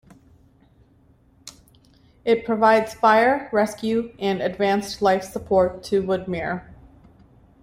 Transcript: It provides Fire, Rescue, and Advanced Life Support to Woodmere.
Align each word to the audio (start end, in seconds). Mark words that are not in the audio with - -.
It 2.25 2.43
provides 2.43 2.95
Fire, 2.95 3.47
Rescue, 3.53 4.15
and 4.17 4.41
Advanced 4.41 4.99
Life 4.99 5.21
Support 5.23 5.83
to 5.83 6.01
Woodmere. 6.01 6.73